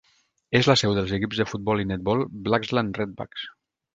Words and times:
És 0.59 0.69
la 0.69 0.75
seu 0.81 0.93
dels 0.99 1.11
equips 1.17 1.41
de 1.41 1.45
futbol 1.51 1.83
i 1.83 1.85
netbol 1.91 2.25
"Blaxland 2.47 3.01
Redbacks". 3.03 3.45